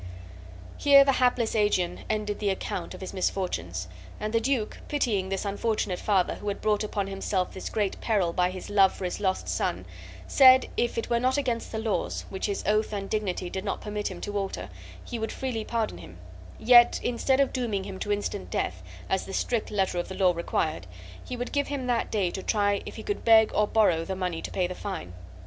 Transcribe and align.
Here 0.79 1.03
the 1.03 1.11
hapless 1.11 1.53
Aegeon 1.53 2.05
ended 2.09 2.39
the 2.39 2.49
account 2.49 2.95
of 2.95 3.01
his 3.01 3.13
misfortunes; 3.13 3.87
and 4.19 4.33
the 4.33 4.39
duke, 4.41 4.79
pitying 4.87 5.29
this 5.29 5.45
unfortunate 5.45 5.99
father 5.99 6.33
who 6.33 6.47
had 6.47 6.59
brought 6.59 6.83
upon 6.83 7.05
himself 7.05 7.53
this 7.53 7.69
great 7.69 8.01
peril 8.01 8.33
by 8.33 8.49
his 8.49 8.71
love 8.71 8.91
for 8.93 9.05
his 9.05 9.19
lost 9.19 9.47
son, 9.47 9.85
said 10.25 10.67
if 10.75 10.97
it 10.97 11.11
were 11.11 11.19
not 11.19 11.37
against 11.37 11.71
the 11.71 11.77
laws, 11.77 12.25
which 12.31 12.47
his 12.47 12.63
oath 12.65 12.91
and 12.93 13.11
dignity 13.11 13.47
did 13.47 13.63
not 13.63 13.79
permit 13.79 14.07
him 14.09 14.19
to 14.21 14.35
alter, 14.39 14.69
he 15.05 15.19
would 15.19 15.31
freely 15.31 15.63
pardon 15.63 15.99
him; 15.99 16.17
yet, 16.57 16.99
instead 17.03 17.39
of 17.39 17.53
dooming 17.53 17.83
him 17.83 17.99
to 17.99 18.11
instant 18.11 18.49
death, 18.49 18.81
as 19.07 19.25
the 19.27 19.33
strict 19.33 19.69
letter 19.69 19.99
of 19.99 20.07
the 20.07 20.15
law 20.15 20.33
required, 20.33 20.87
he 21.23 21.37
would 21.37 21.51
give 21.51 21.67
him 21.67 21.85
that 21.85 22.09
day 22.09 22.31
to 22.31 22.41
try 22.41 22.81
if 22.87 22.95
he 22.95 23.03
could 23.03 23.23
beg 23.23 23.51
or 23.53 23.67
borrow 23.67 24.03
the 24.03 24.15
money 24.15 24.41
to 24.41 24.49
pay 24.49 24.65
the 24.65 24.73
fine. 24.73 25.13